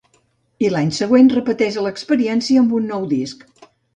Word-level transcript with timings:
I 0.67 0.71
l'any 0.75 0.87
següent 0.99 1.29
repeteix 1.33 1.77
l'experiència 1.87 2.63
amb 2.65 2.75
un 2.81 2.91
nou 2.95 3.07
disc. 3.15 3.47